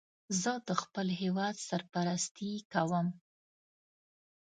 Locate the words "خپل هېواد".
0.81-1.55